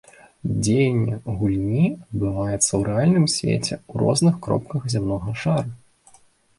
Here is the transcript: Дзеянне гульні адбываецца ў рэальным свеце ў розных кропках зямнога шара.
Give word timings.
Дзеянне 0.67 1.17
гульні 1.41 1.83
адбываецца 1.91 2.71
ў 2.71 2.81
рэальным 2.89 3.25
свеце 3.37 3.73
ў 3.77 3.93
розных 4.07 4.35
кропках 4.49 4.81
зямнога 4.99 5.41
шара. 5.47 5.71